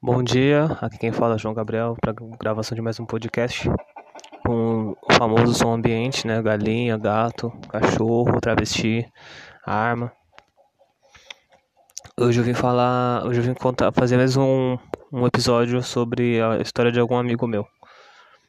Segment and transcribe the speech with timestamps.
[0.00, 3.68] Bom dia, aqui quem fala é João Gabriel para gravação de mais um podcast
[4.46, 6.40] com o famoso som ambiente, né?
[6.40, 9.04] Galinha, gato, cachorro, travesti,
[9.66, 10.12] arma.
[12.16, 14.78] Hoje eu vim falar, hoje eu vim contar, fazer mais um,
[15.12, 17.66] um episódio sobre a história de algum amigo meu.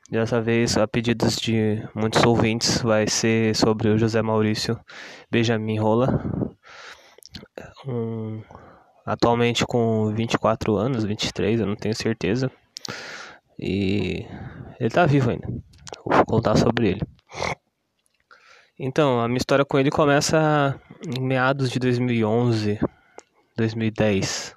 [0.07, 4.79] Dessa vez, a pedidos de muitos ouvintes, vai ser sobre o José Maurício
[5.31, 6.21] Benjamin Rola,
[7.88, 8.43] um
[9.10, 12.52] atualmente com 24 anos, 23, eu não tenho certeza.
[13.58, 14.23] E
[14.80, 15.48] ele tá vivo ainda.
[16.05, 17.02] Vou contar sobre ele.
[18.77, 22.80] Então, a minha história com ele começa em meados de 2011,
[23.58, 24.55] 2010,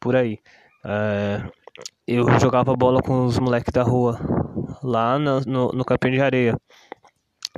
[0.00, 0.38] por aí.
[0.82, 1.42] É,
[2.08, 4.18] eu jogava bola com os moleques da rua,
[4.82, 6.58] lá no, no, no campinho de areia.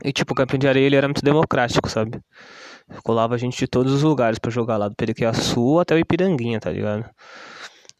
[0.05, 2.21] E tipo, o campinho de areia ele era muito democrático, sabe?
[3.03, 6.71] Colava gente de todos os lugares para jogar lá, do Periquiaçu até o Ipiranguinha, tá
[6.71, 7.05] ligado?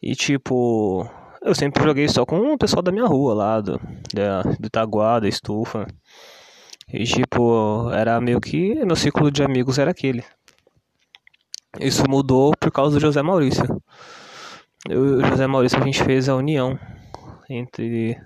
[0.01, 1.09] E tipo,
[1.41, 3.79] eu sempre joguei só com o pessoal da minha rua lá, do,
[4.13, 5.85] da, do Itaguá, da Estufa.
[6.91, 10.23] E tipo, era meio que meu ciclo de amigos era aquele.
[11.79, 13.65] Isso mudou por causa do José Maurício.
[14.87, 16.79] Eu e o José Maurício a gente fez a união
[17.49, 18.17] entre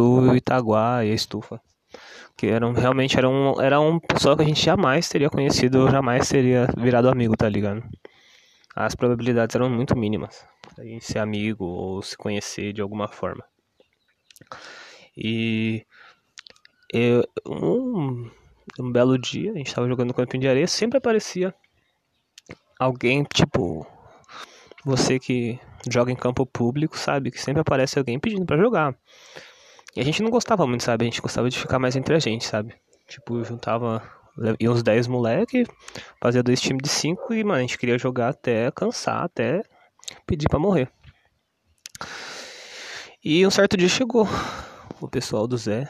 [0.00, 1.60] o Itaguá e a Estufa
[2.36, 6.28] que eram realmente era um, era um pessoal que a gente jamais teria conhecido jamais
[6.28, 7.82] teria virado amigo, tá ligado?
[8.74, 10.44] As probabilidades eram muito mínimas
[10.78, 13.44] a gente ser amigo ou se conhecer de alguma forma.
[15.16, 15.84] E
[16.92, 18.30] eu, um,
[18.78, 21.54] um belo dia, a gente tava jogando no campinho de areia, sempre aparecia
[22.78, 23.86] alguém, tipo,
[24.84, 25.58] você que
[25.90, 27.30] joga em campo público, sabe?
[27.30, 28.94] Que sempre aparece alguém pedindo para jogar.
[29.96, 31.04] E a gente não gostava muito, sabe?
[31.04, 32.74] A gente gostava de ficar mais entre a gente, sabe?
[33.08, 34.02] Tipo, juntava.
[34.60, 35.64] Ia uns 10 moleque,
[36.20, 39.62] fazia dois times de 5 e, mano, a gente queria jogar até cansar, até
[40.26, 40.90] pedir para morrer.
[43.24, 44.28] E um certo dia chegou
[45.00, 45.88] o pessoal do Zé,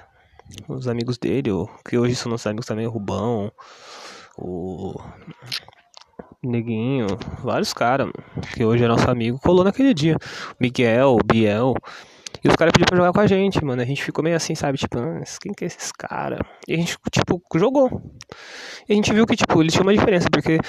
[0.68, 1.50] os amigos dele,
[1.88, 3.50] que hoje são nossos amigos também, o Rubão,
[4.38, 4.94] o
[6.40, 7.08] Neguinho,
[7.42, 8.08] vários caras,
[8.54, 10.16] que hoje é nosso amigo, colou naquele dia.
[10.60, 11.74] Miguel, Biel.
[12.46, 13.82] E os caras pediram pra jogar com a gente, mano.
[13.82, 14.78] A gente ficou meio assim, sabe?
[14.78, 16.38] Tipo, ah, quem que é esses caras?
[16.68, 17.90] E a gente, tipo, jogou.
[18.88, 20.60] E a gente viu que, tipo, eles tinham uma diferença, porque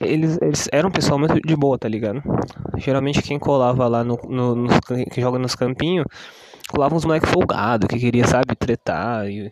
[0.00, 2.20] eles, eles eram um pessoal muito de boa, tá ligado?
[2.78, 4.18] Geralmente quem colava lá no.
[4.28, 4.68] no, no
[5.12, 6.06] que joga nos campinhos,
[6.68, 9.28] colava uns moleques folgados, que queria, sabe, tretar.
[9.28, 9.48] E,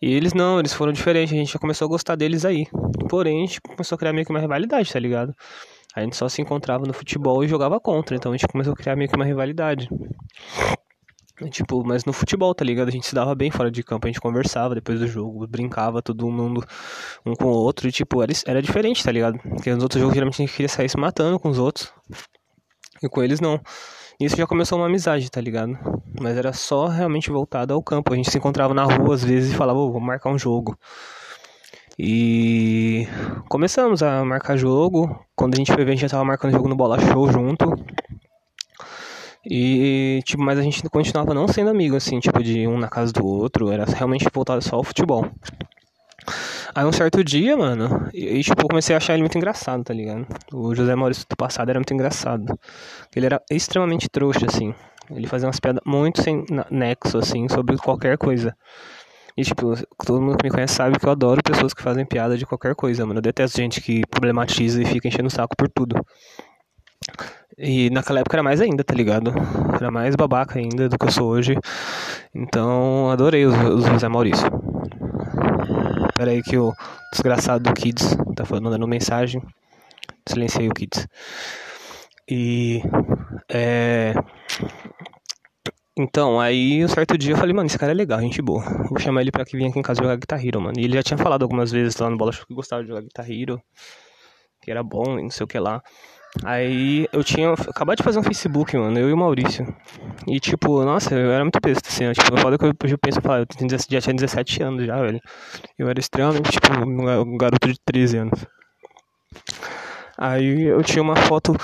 [0.00, 1.32] e eles não, eles foram diferentes.
[1.32, 2.66] A gente já começou a gostar deles aí.
[3.08, 5.32] Porém, a gente começou a criar meio que uma rivalidade, tá ligado?
[5.94, 8.76] A gente só se encontrava no futebol e jogava contra, então a gente começou a
[8.76, 9.88] criar meio que uma rivalidade.
[11.50, 12.88] Tipo, mas no futebol, tá ligado?
[12.88, 16.00] A gente se dava bem fora de campo, a gente conversava depois do jogo, brincava
[16.00, 16.64] todo mundo
[17.26, 19.38] um com o outro, e tipo, era, era diferente, tá ligado?
[19.38, 21.92] Porque nos outros jogos geralmente a gente queria sair se matando com os outros,
[23.02, 23.60] e com eles não.
[24.20, 25.76] E isso já começou uma amizade, tá ligado?
[26.20, 28.12] Mas era só realmente voltado ao campo.
[28.12, 30.78] A gente se encontrava na rua às vezes e falava, oh, vamos marcar um jogo.
[31.98, 33.06] E
[33.48, 35.18] começamos a marcar jogo.
[35.42, 37.74] Quando a gente foi ver, a gente já tava marcando jogo no Bola Show junto.
[39.44, 43.12] E, tipo, mas a gente continuava não sendo amigo, assim, tipo, de um na casa
[43.12, 43.68] do outro.
[43.68, 45.28] Era realmente voltado só ao futebol.
[46.72, 49.92] Aí um certo dia, mano, e tipo, eu comecei a achar ele muito engraçado, tá
[49.92, 50.24] ligado?
[50.52, 52.56] O José Maurício do passado era muito engraçado.
[53.16, 54.72] Ele era extremamente trouxa, assim.
[55.10, 58.56] Ele fazia umas piadas muito sem nexo, assim, sobre qualquer coisa.
[59.36, 62.36] E, tipo, todo mundo que me conhece sabe que eu adoro pessoas que fazem piada
[62.36, 63.18] de qualquer coisa, mano.
[63.18, 65.96] Eu detesto gente que problematiza e fica enchendo o saco por tudo.
[67.56, 69.32] E naquela época era mais ainda, tá ligado?
[69.74, 71.56] Era mais babaca ainda do que eu sou hoje.
[72.34, 74.48] Então, adorei os, os José Maurício.
[76.16, 76.72] Pera aí que o
[77.12, 79.42] desgraçado do Kids tá mandando mensagem.
[80.26, 81.06] Silenciei o Kids.
[82.28, 82.82] E.
[83.48, 84.14] É.
[85.96, 88.62] Então, aí um certo dia eu falei, mano, esse cara é legal, gente boa.
[88.88, 90.78] Vou chamar ele pra que vir aqui em casa jogar Guitar Hero, mano.
[90.78, 93.02] E ele já tinha falado algumas vezes lá no Bola Show que gostava de jogar
[93.02, 93.60] Guitar Hero,
[94.62, 95.82] que era bom e não sei o que lá.
[96.44, 99.66] Aí eu tinha acabado de fazer um Facebook, mano, eu e o Maurício.
[100.26, 103.18] E tipo, nossa, eu era muito besta, assim, ó, tipo, foda que eu, eu penso,
[103.18, 103.46] eu falo, eu
[103.90, 105.20] já tinha 17 anos já, velho.
[105.78, 108.46] Eu era extremamente, tipo, um garoto de 13 anos.
[110.16, 111.54] Aí eu tinha uma foto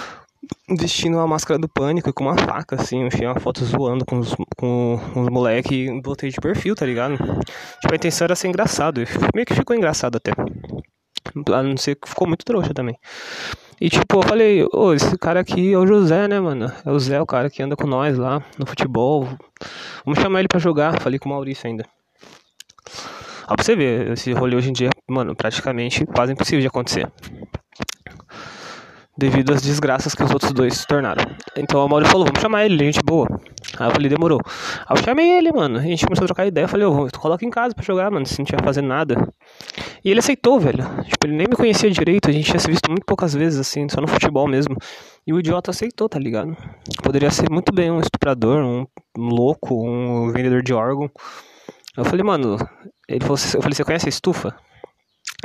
[0.69, 4.19] vestindo a máscara do pânico com uma faca, assim, eu tinha uma foto zoando com
[4.19, 7.17] os, com os moleques e botei de perfil, tá ligado?
[7.17, 9.03] Tipo, a intenção era ser engraçado,
[9.35, 10.33] meio que ficou engraçado até.
[11.53, 12.97] A não ser que ficou muito trouxa também.
[13.81, 16.73] E tipo, eu falei, ô, esse cara aqui é o José, né, mano?
[16.85, 19.29] É o Zé, o cara que anda com nós lá no futebol.
[20.05, 21.01] Vamos chamar ele pra jogar.
[21.01, 21.85] Falei com o Maurício ainda.
[23.49, 27.09] Ó, pra você ver, esse rolê hoje em dia, mano, praticamente quase impossível de acontecer.
[29.19, 31.25] Devido às desgraças que os outros dois se tornaram.
[31.57, 33.27] Então a Mauro falou, vamos chamar ele, gente boa.
[33.77, 34.41] Aí eu falei, demorou.
[34.87, 35.77] Aí eu chamei ele, mano.
[35.77, 36.65] A gente começou a trocar ideia.
[36.65, 39.17] Eu falei, oh, coloca em casa pra jogar, mano, se não tiver fazendo nada.
[40.05, 40.85] E ele aceitou, velho.
[41.05, 43.89] Tipo, ele nem me conhecia direito, a gente tinha se visto muito poucas vezes, assim,
[43.89, 44.77] só no futebol mesmo.
[45.27, 46.57] E o idiota aceitou, tá ligado?
[47.03, 48.87] Poderia ser muito bem um estuprador, um
[49.17, 51.11] louco, um vendedor de órgão.
[51.97, 52.57] Eu falei, mano,
[53.09, 54.55] ele falou, eu falei, você conhece a estufa?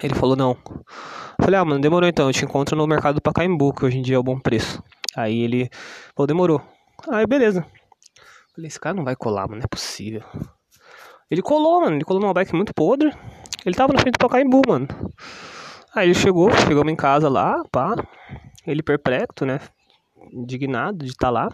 [0.02, 0.58] Ele falou, não.
[0.68, 3.98] Eu falei, ah, mano, demorou então, eu te encontro no mercado do Pacaembu, que hoje
[3.98, 4.82] em dia é o bom preço.
[5.16, 5.70] Aí ele
[6.16, 6.62] falou, demorou.
[7.10, 7.66] Aí, beleza.
[8.56, 10.24] Falei, esse cara não vai colar, mano, não é possível.
[11.30, 13.12] Ele colou, mano, ele colou numa bike muito podre.
[13.66, 14.88] Ele tava na frente do Pacaembu, mano.
[15.96, 17.96] Aí ele chegou, chegamos em casa lá, pá.
[18.66, 19.60] Ele perplexo, né?
[20.32, 21.50] Indignado de estar tá lá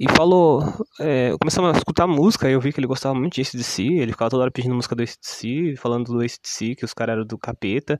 [0.00, 0.62] e falou,
[1.00, 4.30] é, começamos a escutar música, eu vi que ele gostava muito de ACDC, ele ficava
[4.30, 7.98] toda hora pedindo música do ACDC, falando do ACDC, que os caras eram do capeta,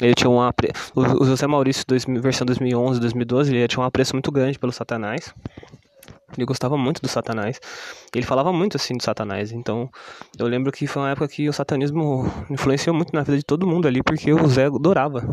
[0.00, 0.52] ele tinha uma,
[0.94, 5.32] o José Maurício, dois, versão 2011, 2012, ele tinha um apreço muito grande pelo Satanás,
[6.36, 7.58] ele gostava muito do Satanás.
[8.14, 9.50] Ele falava muito assim do Satanás.
[9.50, 9.88] Então,
[10.38, 13.66] eu lembro que foi uma época que o satanismo influenciou muito na vida de todo
[13.66, 15.26] mundo ali, porque o Zé adorava.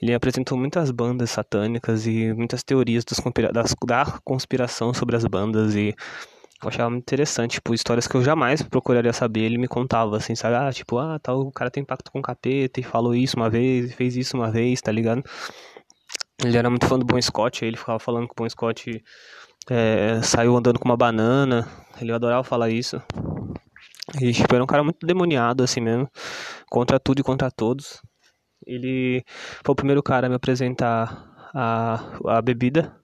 [0.00, 3.18] Ele apresentou muitas bandas satânicas e muitas teorias das,
[3.52, 5.94] das, da conspiração sobre as bandas e
[6.62, 10.34] eu achava muito interessante, tipo, histórias que eu jamais procuraria saber, ele me contava, assim,
[10.34, 10.56] sabe?
[10.56, 13.48] Ah, tipo, ah, tal, o cara tem pacto com o capeta e falou isso uma
[13.48, 15.22] vez, fez isso uma vez, tá ligado?
[16.44, 19.02] Ele era muito fã do Bon Scott, aí ele ficava falando que o Bon Scott
[19.70, 21.68] é, saiu andando com uma banana,
[22.00, 23.00] ele adorava falar isso.
[24.20, 26.10] E, tipo, era um cara muito demoniado, assim mesmo,
[26.68, 28.00] contra tudo e contra todos.
[28.66, 29.24] Ele
[29.64, 32.94] foi o primeiro cara a me apresentar a, a bebida.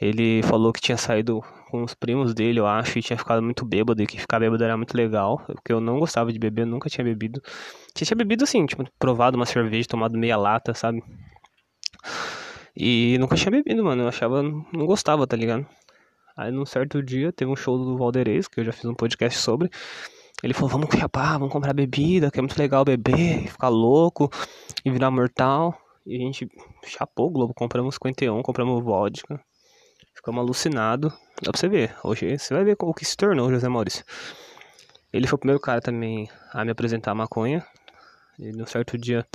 [0.00, 3.64] Ele falou que tinha saído com os primos dele, eu acho, e tinha ficado muito
[3.64, 6.66] bêbado, e que ficar bêbado era muito legal, porque eu não gostava de beber, eu
[6.66, 7.40] nunca tinha bebido.
[7.94, 11.02] Tinha, tinha bebido assim, tipo, provado uma cerveja, tomado meia lata, sabe?
[12.76, 15.66] E nunca tinha bebido, mano, eu achava, não gostava, tá ligado?
[16.36, 19.38] Aí num certo dia teve um show do Valderez, que eu já fiz um podcast
[19.38, 19.70] sobre,
[20.42, 24.30] ele falou, vamos chapar, vamos comprar bebida, que é muito legal beber, ficar louco
[24.84, 25.76] e virar mortal.
[26.04, 26.48] E a gente
[26.84, 29.40] chapou o Globo, compramos 51, compramos vodka.
[30.14, 31.12] Ficamos alucinados.
[31.42, 31.94] Dá pra você ver.
[32.02, 34.04] Hoje você vai ver o que se tornou José Maurício.
[35.12, 37.64] Ele foi o primeiro cara também a me apresentar a maconha.
[38.38, 39.26] E num certo dia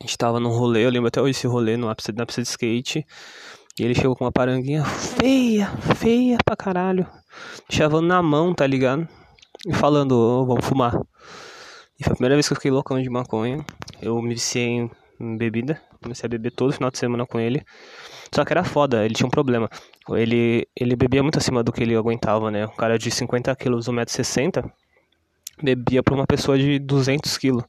[0.00, 2.48] a gente tava num rolê, eu lembro até hoje esse rolê no na pista de
[2.48, 3.06] skate.
[3.78, 7.06] E ele chegou com uma paranguinha feia, feia pra caralho.
[7.70, 9.08] Chavando na mão, tá ligado?
[9.66, 11.00] E falando, oh, vamos fumar.
[11.98, 13.64] E foi a primeira vez que eu fiquei loucão de maconha.
[14.00, 14.88] Eu me viciei
[15.20, 17.62] em, bebida, comecei a beber todo final de semana com ele.
[18.34, 19.68] Só que era foda, ele tinha um problema.
[20.10, 22.66] Ele, ele bebia muito acima do que ele aguentava, né?
[22.66, 24.68] Um cara de 50 quilos, 1,60m,
[25.62, 27.64] bebia pra uma pessoa de 200 quilos.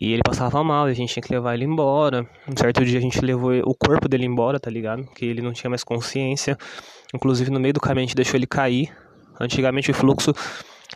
[0.00, 2.28] E ele passava mal, a gente tinha que levar ele embora.
[2.48, 5.04] Um certo dia a gente levou o corpo dele embora, tá ligado?
[5.14, 6.56] Que ele não tinha mais consciência.
[7.14, 8.92] Inclusive no meio do caminho a gente deixou ele cair.
[9.40, 10.32] Antigamente o fluxo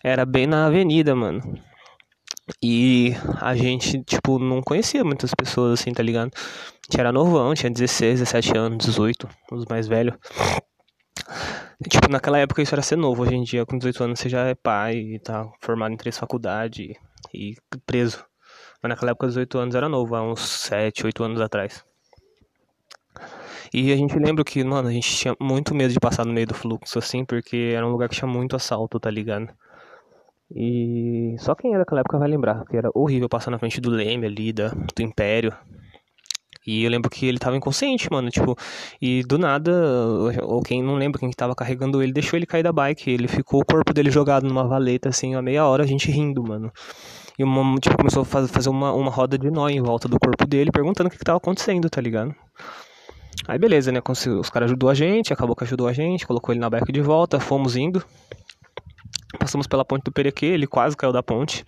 [0.02, 1.40] era bem na avenida, mano.
[2.62, 6.30] E a gente, tipo, não conhecia muitas pessoas assim, tá ligado?
[6.34, 10.14] A gente era novão, tinha 16, 17 anos, 18, os mais velhos.
[11.88, 14.46] Tipo, naquela época isso era ser novo, hoje em dia com 18 anos você já
[14.46, 16.94] é pai e tá formado em três faculdades
[17.34, 17.54] e
[17.86, 18.24] preso.
[18.82, 21.84] Mas naquela época 18 anos era novo, há uns 7, 8 anos atrás.
[23.72, 26.46] E a gente lembra que, mano, a gente tinha muito medo de passar no meio
[26.46, 29.48] do fluxo, assim, porque era um lugar que tinha muito assalto, tá ligado?
[30.54, 33.90] E só quem era daquela época vai lembrar, que era horrível passar na frente do
[33.90, 35.52] Leme ali, da, do Império.
[36.66, 38.56] E eu lembro que ele tava inconsciente, mano, tipo,
[39.00, 39.72] e do nada,
[40.42, 43.10] ou quem não lembra quem tava carregando ele, deixou ele cair da bike.
[43.10, 46.42] Ele ficou o corpo dele jogado numa valeta, assim, a meia hora, a gente rindo,
[46.42, 46.70] mano.
[47.36, 50.46] E uma, tipo, começou a fazer uma, uma roda de nó em volta do corpo
[50.46, 52.32] dele, perguntando o que, que tava acontecendo, tá ligado?
[53.48, 54.00] Aí beleza, né?
[54.38, 57.00] Os caras ajudou a gente, acabou que ajudou a gente, colocou ele na bike de
[57.00, 58.04] volta, fomos indo.
[59.42, 61.64] Passamos pela ponte do Perequê, ele quase caiu da ponte.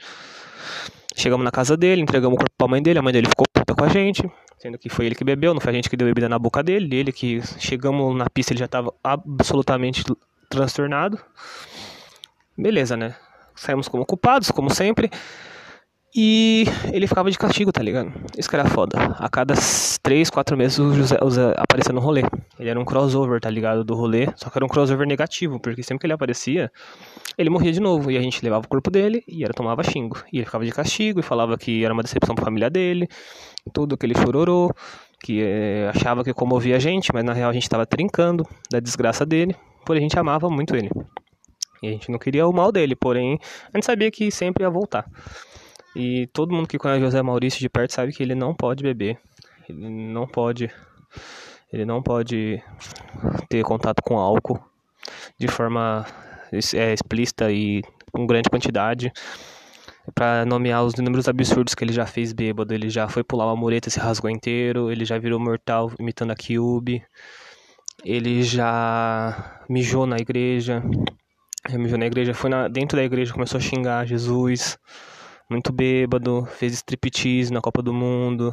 [1.16, 3.74] Chegamos na casa dele, entregamos o corpo pra mãe dele, a mãe dele ficou puta
[3.74, 4.22] com a gente,
[4.58, 6.62] sendo que foi ele que bebeu, não foi a gente que deu bebida na boca
[6.62, 10.04] dele, ele que chegamos na pista ele já tava absolutamente
[10.48, 11.18] transtornado.
[12.56, 13.16] Beleza, né?
[13.56, 15.10] Saímos como culpados, como sempre.
[16.16, 18.12] E ele ficava de castigo, tá ligado?
[18.38, 18.96] Isso que era foda.
[19.18, 19.54] A cada
[20.00, 22.22] 3, 4 meses o José, o José aparecia no rolê.
[22.56, 23.82] Ele era um crossover, tá ligado?
[23.82, 24.28] Do rolê.
[24.36, 26.70] Só que era um crossover negativo, porque sempre que ele aparecia,
[27.36, 28.12] ele morria de novo.
[28.12, 30.22] E a gente levava o corpo dele e era tomava xingo.
[30.32, 33.08] E ele ficava de castigo e falava que era uma decepção pra família dele.
[33.72, 34.70] Tudo que ele chororou.
[35.20, 38.78] Que é, achava que comovia a gente, mas na real a gente tava trincando da
[38.78, 39.56] desgraça dele.
[39.84, 40.90] Porém a gente amava muito ele.
[41.82, 43.38] E a gente não queria o mal dele, porém
[43.72, 45.04] a gente sabia que sempre ia voltar.
[45.94, 49.18] E todo mundo que conhece José Maurício de perto sabe que ele não pode beber.
[49.68, 50.70] Ele não pode.
[51.72, 52.62] Ele não pode
[53.48, 54.60] ter contato com álcool
[55.38, 56.06] de forma
[56.52, 57.82] é, explícita e
[58.12, 59.12] com grande quantidade
[60.14, 62.74] para nomear os números absurdos que ele já fez bêbado.
[62.74, 64.90] Ele já foi pular uma mureta, se rasgou inteiro.
[64.90, 67.02] Ele já virou mortal imitando a Cube.
[68.04, 70.82] Ele já mijou na igreja.
[71.68, 74.78] Ele mijou na igreja, foi na, dentro da igreja, começou a xingar Jesus.
[75.54, 78.52] Muito bêbado, fez striptease na Copa do Mundo.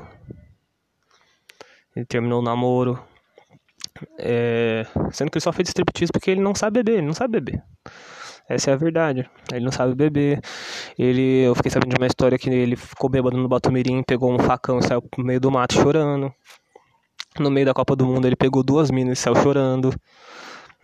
[1.95, 3.01] Ele terminou o namoro.
[4.19, 7.39] É, sendo que ele só fez striptease porque ele não sabe beber, ele não sabe
[7.39, 7.63] beber.
[8.47, 9.27] Essa é a verdade.
[9.51, 10.41] Ele não sabe beber.
[10.95, 14.37] Ele, eu fiquei sabendo de uma história que ele ficou bêbado no Batumirim, pegou um
[14.37, 16.31] facão e saiu no meio do mato chorando.
[17.39, 19.91] No meio da Copa do Mundo ele pegou duas minas e saiu chorando.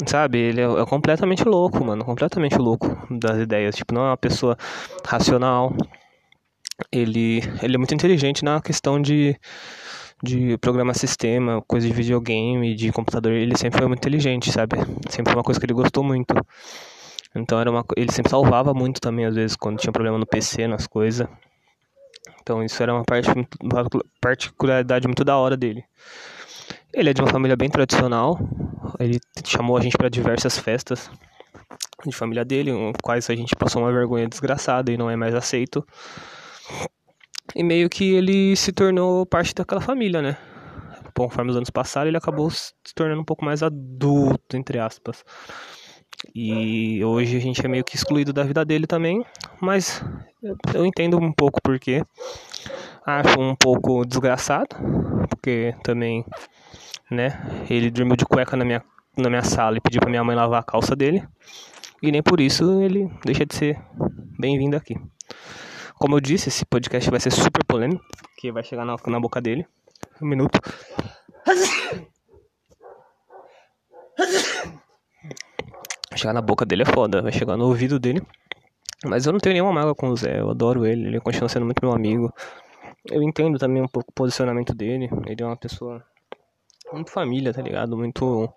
[0.07, 2.03] Sabe, ele é, é completamente louco, mano.
[2.03, 3.75] Completamente louco das ideias.
[3.75, 4.57] Tipo, não é uma pessoa
[5.05, 5.75] racional.
[6.91, 9.35] Ele, ele é muito inteligente na questão de
[10.21, 14.75] de programar sistema, coisa de videogame, de computador, ele sempre foi muito inteligente, sabe?
[15.09, 16.33] Sempre foi uma coisa que ele gostou muito.
[17.35, 20.67] Então era uma, ele sempre salvava muito também às vezes quando tinha problema no PC,
[20.67, 21.27] nas coisas.
[22.41, 23.29] Então isso era uma parte
[23.61, 23.85] uma
[24.19, 25.83] particularidade muito da hora dele.
[26.93, 28.39] Ele é de uma família bem tradicional.
[28.99, 31.11] Ele chamou a gente para diversas festas
[32.05, 32.71] de família dele,
[33.03, 35.85] quais a gente passou uma vergonha desgraçada e não é mais aceito.
[37.55, 40.37] E meio que ele se tornou parte daquela família, né?
[41.15, 45.23] Conforme os anos passaram, ele acabou se tornando um pouco mais adulto, entre aspas.
[46.33, 49.23] E hoje a gente é meio que excluído da vida dele também,
[49.61, 50.03] mas
[50.73, 52.03] eu entendo um pouco porque
[53.05, 54.75] acho um pouco desgraçado,
[55.29, 56.25] porque também,
[57.09, 58.83] né, ele dormiu de cueca na minha,
[59.15, 61.23] na minha sala e pediu pra minha mãe lavar a calça dele,
[62.01, 63.79] e nem por isso ele deixa de ser
[64.39, 64.95] bem-vindo aqui.
[65.99, 68.03] Como eu disse, esse podcast vai ser super polêmico,
[68.37, 69.65] que vai chegar na, na boca dele.
[70.21, 70.59] Um minuto.
[76.15, 78.21] Chegar na boca dele é foda, vai chegar no ouvido dele.
[79.05, 81.65] Mas eu não tenho nenhuma mágoa com o Zé, eu adoro ele, ele continua sendo
[81.65, 82.33] muito meu amigo.
[83.09, 86.03] Eu entendo também um pouco o posicionamento dele, ele é uma pessoa
[86.91, 87.97] muito família, tá ligado?
[87.97, 88.49] Muito.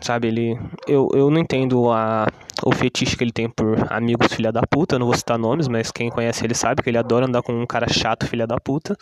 [0.00, 0.58] Sabe, ele.
[0.86, 2.26] Eu, eu não entendo a,
[2.62, 4.98] o fetiche que ele tem por amigos filha da puta.
[4.98, 7.66] Não vou citar nomes, mas quem conhece ele sabe que ele adora andar com um
[7.66, 8.96] cara chato filha da puta.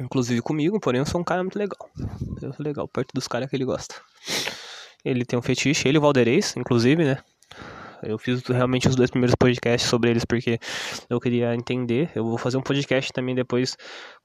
[0.00, 1.90] Inclusive comigo, porém eu sou um cara muito legal.
[2.40, 3.94] Eu sou legal, perto dos caras que ele gosta.
[5.04, 7.18] Ele tem um fetiche, ele e o Valderez, inclusive, né?
[8.02, 10.58] Eu fiz realmente os dois primeiros podcasts sobre eles porque
[11.08, 12.10] eu queria entender.
[12.14, 13.76] Eu vou fazer um podcast também depois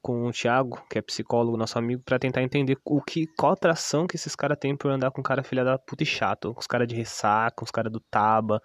[0.01, 4.07] com o Thiago, que é psicólogo, nosso amigo, para tentar entender o que, qual atração
[4.07, 6.55] que esses caras têm por andar com cara filha da puta e chato.
[6.57, 8.61] Os caras de ressaca, os caras do taba.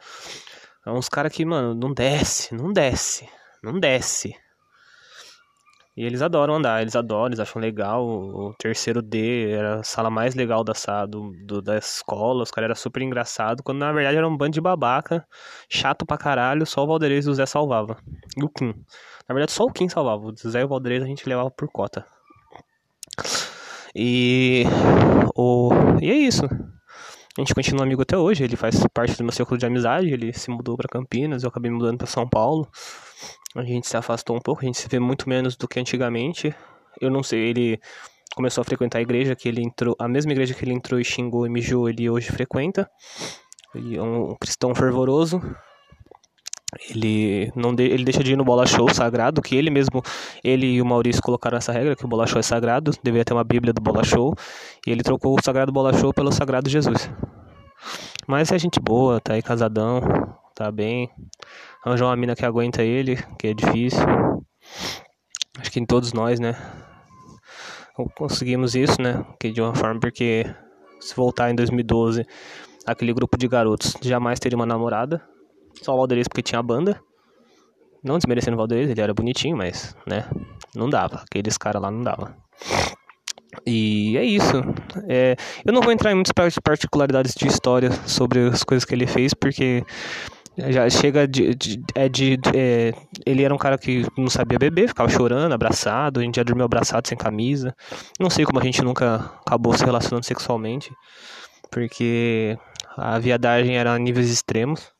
[0.87, 3.28] É uns caras que, mano, não desce, não desce,
[3.62, 4.35] não desce.
[5.95, 8.07] E eles adoram andar, eles adoram, eles acham legal.
[8.07, 10.73] O terceiro D era a sala mais legal da,
[11.07, 14.53] do, do, da escola, os caras eram super engraçados, quando na verdade era um bando
[14.53, 15.27] de babaca,
[15.69, 17.99] chato pra caralho, só o Valderez e o Zé salvava.
[18.37, 18.75] E o Kim.
[19.29, 21.69] Na verdade só o Kim salvava, o Zé e o Valderez a gente levava por
[21.71, 22.07] cota.
[23.95, 24.65] E,
[25.37, 25.71] o,
[26.01, 26.49] e é isso.
[27.37, 30.35] A gente continua amigo até hoje, ele faz parte do meu círculo de amizade, ele
[30.35, 32.69] se mudou para Campinas, eu acabei me mudando para São Paulo.
[33.57, 36.55] A gente se afastou um pouco, a gente se vê muito menos do que antigamente.
[37.01, 37.81] Eu não sei, ele
[38.35, 41.05] começou a frequentar a igreja que ele entrou, a mesma igreja que ele entrou e
[41.05, 42.91] xingou e mijou, ele hoje frequenta.
[43.75, 45.41] Ele é um cristão fervoroso.
[46.88, 50.02] Ele não de, ele deixa de ir no bola show sagrado, que ele mesmo,
[50.43, 53.35] ele e o Maurício colocaram essa regra que o bola show é sagrado, deveria ter
[53.35, 54.35] uma Bíblia do bola show,
[54.87, 57.11] e ele trocou o sagrado bola show pelo sagrado Jesus.
[58.26, 60.00] Mas é gente boa, tá aí casadão,
[60.55, 61.11] tá bem.
[61.85, 64.00] Arranjou uma mina que aguenta ele, que é difícil.
[65.59, 66.57] Acho que em todos nós, né?
[68.17, 69.25] Conseguimos isso, né?
[69.38, 70.47] Que de uma forma, porque
[71.00, 72.25] se voltar em 2012,
[72.87, 75.21] aquele grupo de garotos jamais teria uma namorada.
[75.83, 77.01] Só o Valdeirês porque tinha a banda.
[78.03, 80.29] Não desmerecendo o Valdeirês, ele era bonitinho, mas, né?
[80.75, 81.23] Não dava.
[81.29, 82.35] Aqueles caras lá não dava.
[83.67, 84.62] E é isso.
[85.09, 89.07] É, eu não vou entrar em muitas particularidades de história sobre as coisas que ele
[89.07, 89.85] fez, porque
[90.57, 91.55] já chega de.
[91.55, 92.93] de, é de é,
[93.25, 96.21] ele era um cara que não sabia beber, ficava chorando, abraçado.
[96.21, 97.75] A gente já dormiu abraçado sem camisa.
[98.19, 100.91] Não sei como a gente nunca acabou se relacionando sexualmente,
[101.71, 102.59] porque
[102.97, 104.91] a viadagem era a níveis extremos.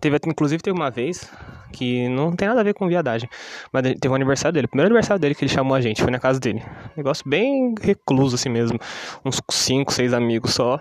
[0.00, 1.30] Teve, inclusive, teve uma vez
[1.72, 3.28] que não tem nada a ver com viadagem,
[3.72, 6.20] mas teve um aniversário dele, primeiro aniversário dele que ele chamou a gente, foi na
[6.20, 6.62] casa dele.
[6.96, 8.78] Negócio bem recluso assim mesmo,
[9.24, 10.80] uns 5, 6 amigos só.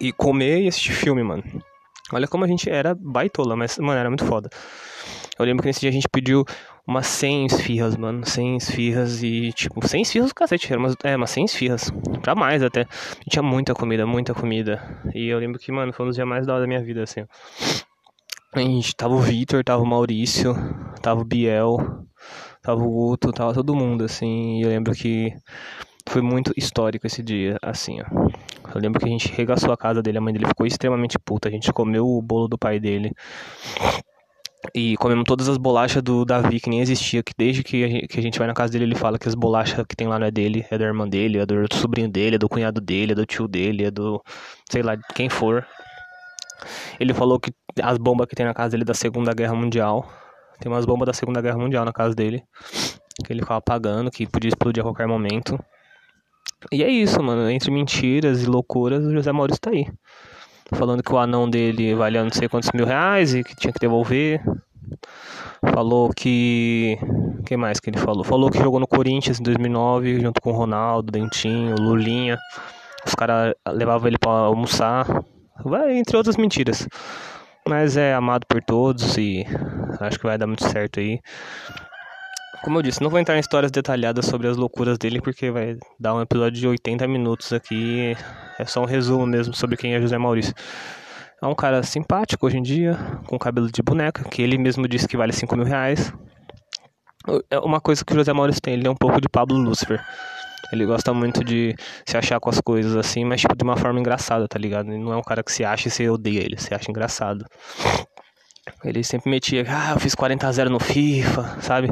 [0.00, 1.44] E comer e assistir filme, mano.
[2.12, 4.48] Olha como a gente era baitola, mas, mano, era muito foda.
[5.38, 6.44] Eu lembro que nesse dia a gente pediu
[6.86, 8.24] umas 100 esfirras, mano.
[8.24, 10.72] 100 esfirras e, tipo, 100 esfirras do cacete.
[10.72, 11.90] Era umas, é, umas 100 esfirras.
[12.22, 12.86] Pra mais até.
[13.26, 15.00] E tinha muita comida, muita comida.
[15.14, 17.02] E eu lembro que, mano, foi um dos dias mais da hora da minha vida,
[17.02, 17.26] assim.
[18.52, 20.54] A gente tava o Vitor, tava o Maurício,
[21.02, 21.76] tava o Biel,
[22.62, 24.60] tava o Guto, tava todo mundo, assim.
[24.60, 25.30] E eu lembro que
[26.08, 28.28] foi muito histórico esse dia, assim, ó.
[28.74, 31.48] Eu lembro que a gente regaçou a casa dele, a mãe dele ficou extremamente puta.
[31.48, 33.12] A gente comeu o bolo do pai dele.
[34.74, 38.08] E comemos todas as bolachas do Davi, que nem existia, que desde que a, gente,
[38.08, 40.18] que a gente vai na casa dele, ele fala que as bolachas que tem lá
[40.18, 43.12] não é dele, é da irmã dele, é do sobrinho dele, é do cunhado dele,
[43.12, 44.22] é do tio dele, é do.
[44.70, 45.66] sei lá, quem for.
[46.98, 50.08] Ele falou que as bombas que tem na casa dele da Segunda Guerra Mundial.
[50.58, 52.42] Tem umas bombas da Segunda Guerra Mundial na casa dele.
[53.24, 55.58] Que ele ficava apagando, que podia explodir a qualquer momento.
[56.72, 57.50] E é isso, mano.
[57.50, 59.86] Entre mentiras e loucuras, o José Maurício tá aí
[60.74, 63.78] falando que o anão dele valia não sei quantos mil reais e que tinha que
[63.78, 64.40] devolver.
[65.72, 66.98] Falou que.
[67.44, 68.24] Que mais que ele falou?
[68.24, 72.38] Falou que jogou no Corinthians em 2009 junto com o Ronaldo, Dentinho, Lulinha.
[73.06, 75.06] Os caras levavam ele para almoçar.
[75.64, 76.88] Vai, entre outras mentiras.
[77.68, 79.44] Mas é amado por todos e
[80.00, 81.20] acho que vai dar muito certo aí.
[82.62, 85.76] Como eu disse, não vou entrar em histórias detalhadas sobre as loucuras dele, porque vai
[86.00, 88.16] dar um episódio de 80 minutos aqui.
[88.58, 90.54] É só um resumo mesmo sobre quem é José Maurício.
[91.42, 92.96] É um cara simpático hoje em dia,
[93.26, 96.12] com cabelo de boneca, que ele mesmo disse que vale 5 mil reais.
[97.50, 100.02] É uma coisa que o José Maurício tem, ele é um pouco de Pablo Lucifer.
[100.72, 104.00] Ele gosta muito de se achar com as coisas assim, mas tipo de uma forma
[104.00, 104.90] engraçada, tá ligado?
[104.90, 107.44] Ele não é um cara que se acha e você odeia ele, se acha engraçado.
[108.84, 111.90] Ele sempre metia, ah, eu fiz 40 a 0 no FIFA, sabe?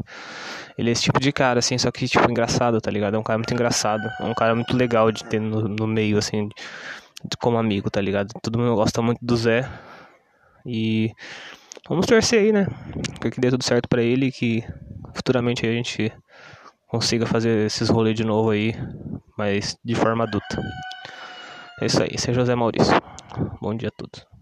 [0.77, 3.15] Ele é esse tipo de cara, assim, só que, tipo, engraçado, tá ligado?
[3.15, 4.03] É um cara muito engraçado.
[4.21, 8.01] É um cara muito legal de ter no, no meio, assim, de, como amigo, tá
[8.01, 8.29] ligado?
[8.43, 9.69] Todo mundo gosta muito do Zé.
[10.67, 11.13] E
[11.89, 12.67] vamos torcer aí, né?
[13.21, 14.65] Que dê tudo certo para ele que
[15.15, 16.13] futuramente a gente
[16.89, 18.75] consiga fazer esses rolês de novo aí,
[19.39, 20.61] mas de forma adulta.
[21.81, 22.95] É isso aí, esse é José Maurício.
[23.61, 24.34] Bom dia a todos.